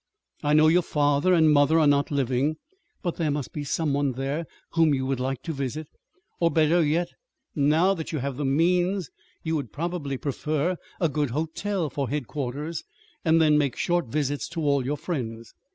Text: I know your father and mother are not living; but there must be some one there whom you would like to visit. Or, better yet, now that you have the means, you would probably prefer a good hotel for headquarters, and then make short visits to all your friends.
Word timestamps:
I 0.41 0.55
know 0.55 0.67
your 0.67 0.81
father 0.81 1.31
and 1.35 1.53
mother 1.53 1.77
are 1.77 1.85
not 1.85 2.09
living; 2.09 2.55
but 3.03 3.17
there 3.17 3.29
must 3.29 3.53
be 3.53 3.63
some 3.63 3.93
one 3.93 4.13
there 4.13 4.47
whom 4.71 4.95
you 4.95 5.05
would 5.05 5.19
like 5.19 5.43
to 5.43 5.53
visit. 5.53 5.89
Or, 6.39 6.49
better 6.49 6.83
yet, 6.83 7.09
now 7.53 7.93
that 7.93 8.11
you 8.11 8.17
have 8.17 8.37
the 8.37 8.43
means, 8.45 9.11
you 9.43 9.55
would 9.57 9.71
probably 9.71 10.17
prefer 10.17 10.77
a 10.99 11.07
good 11.07 11.29
hotel 11.29 11.91
for 11.91 12.09
headquarters, 12.09 12.83
and 13.23 13.39
then 13.39 13.59
make 13.59 13.75
short 13.75 14.07
visits 14.07 14.47
to 14.49 14.61
all 14.61 14.83
your 14.83 14.97
friends. 14.97 15.53